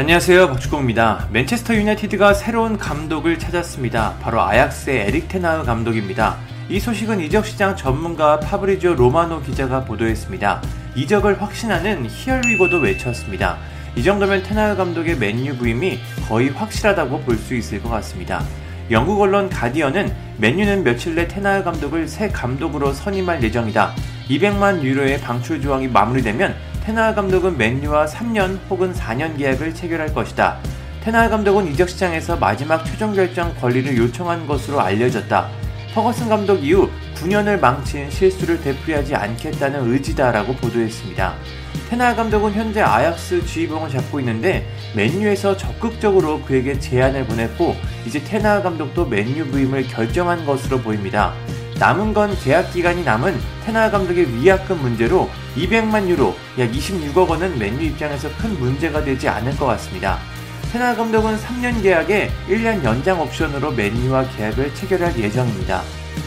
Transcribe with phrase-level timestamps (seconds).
[0.00, 1.28] 안녕하세요 박주공입니다.
[1.30, 4.16] 맨체스터 유나이티드가 새로운 감독을 찾았습니다.
[4.22, 6.38] 바로 아약스의 에릭 테나흐 감독입니다.
[6.70, 10.62] 이 소식은 이적 시장 전문가 파브리조 로마노 기자가 보도했습니다.
[10.94, 13.58] 이적을 확신하는 히얼위고도 외쳤습니다.
[13.94, 18.42] 이 정도면 테나흐 감독의 맨유 부임이 거의 확실하다고 볼 수 있을 것 같습니다.
[18.90, 23.92] 영국 언론 가디언은 맨유는 며칠 내 테나흐 감독을 새 감독으로 선임할 예정이다.
[24.30, 30.58] 200만 유로의 방출 조항이 마무리되면 테나하 감독은 맨유와 3년 혹은 4년 계약을 체결할 것이다.
[31.02, 35.48] 테나하 감독은 이적 시장에서 마지막 최종 결정 권리를 요청한 것으로 알려졌다.
[35.94, 41.34] 퍼거슨 감독 이후 9년을 망친 실수를 되풀이하지 않겠다는 의지다라고 보도했습니다.
[41.90, 49.06] 테나하 감독은 현재 아약스 주의봉을 잡고 있는데 맨유에서 적극적으로 그에게 제안을 보냈고 이제 테나하 감독도
[49.06, 51.34] 맨유 부임을 결정한 것으로 보입니다.
[51.80, 57.82] 남은 건 계약 기간이 남은 테나 감독의 위약금 문제로 200만 유로, 약 26억 원은 맨유
[57.84, 60.18] 입장에서 큰 문제가 되지 않을 것 같습니다.
[60.70, 65.80] 테나 감독은 3년 계약에 1년 연장 옵션으로 맨유와 계약을 체결할 예정입니다.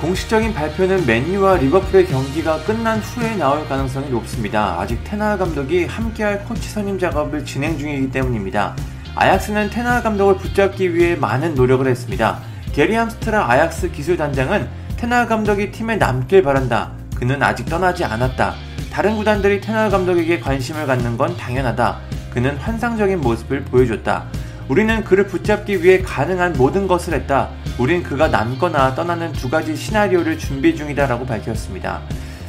[0.00, 4.78] 공식적인 발표는 맨유와 리버풀의 경기가 끝난 후에 나올 가능성이 높습니다.
[4.78, 8.76] 아직 테나 감독이 함께할 코치 선임 작업을 진행 중이기 때문입니다.
[9.16, 12.38] 아약스는 테나 감독을 붙잡기 위해 많은 노력을 했습니다.
[12.72, 16.92] 게리 함스트라 아약스 기술 단장은 테나 감독이 팀에 남길 바란다.
[17.16, 18.54] 그는 아직 떠나지 않았다.
[18.92, 22.00] 다른 구단들이 테나 감독에게 관심을 갖는 건 당연하다.
[22.28, 24.26] 그는 환상적인 모습을 보여줬다.
[24.68, 27.48] 우리는 그를 붙잡기 위해 가능한 모든 것을 했다.
[27.78, 32.02] 우린 그가 남거나 떠나는 두 가지 시나리오를 준비 중이다라고 밝혔습니다.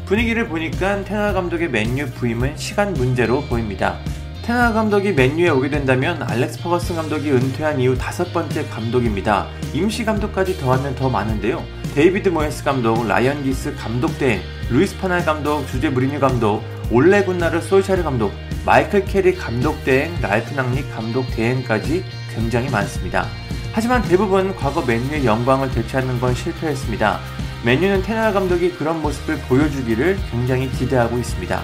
[0.06, 3.96] 분위기를 보니까 텐 하흐 감독의 맨유 부임은 시간 문제로 보입니다.
[4.42, 9.48] 텐 하흐 감독이 맨유에 오게 된다면 알렉스 퍼거슨 감독이 은퇴한 이후 다섯 번째 감독입니다.
[9.74, 11.81] 임시 감독까지 더하면 더 많은데요.
[11.94, 17.22] 데이비드 모예스 감독, 라이언 긱스 감독 대행, 루이스 판 할 감독, 주제 무리뉴 감독, 올레
[17.26, 18.32] 군나르 솔샤르 감독,
[18.66, 23.28] 마이클 캐릭 감독 대행, 랄프 랑닉 감독 대행까지 굉장히 많습니다.
[23.74, 27.20] 하지만 대부분 과거 맨유의 영광을 되찾는 건 실패했습니다.
[27.66, 31.62] 맨유는 텐 하흐 감독이 그런 모습을 보여주기를 굉장히 기대하고 있습니다.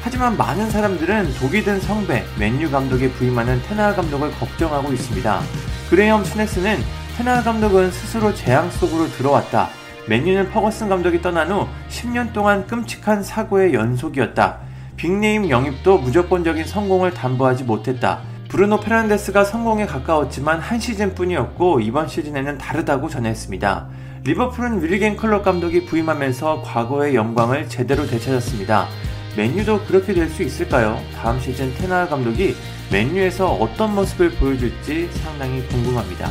[0.00, 5.42] 하지만 많은 사람들은 독이 든 성배 맨유 감독에 부임하는 텐 하흐 감독을 걱정하고 있습니다.
[5.90, 6.78] 그레이엄 수네스는
[7.16, 9.70] 텐 하흐 감독은 스스로 재앙 속으로 들어왔다.
[10.06, 14.58] 맨유는 퍼거슨 감독이 떠난 후 10년 동안 끔찍한 사고의 연속이었다.
[14.96, 18.20] big name 영입도 무조건적인 성공을 담보하지 못했다.
[18.50, 23.88] 브루노 페르난데스가 성공에 가까웠지만 한 시즌뿐이었고 이번 시즌에는 다르다고 전했습니다.
[24.24, 28.88] 리버풀은 위르겐 클롭 감독이 부임하면서 과거의 영광을 제대로 되찾았습니다.
[29.38, 31.00] 맨유도 그렇게 될 수 있을까요?
[31.14, 32.54] 다음 시즌 텐 하흐 감독이
[32.92, 36.30] 맨유에서 어떤 모습을 보여줄지 상당히 궁금합니다.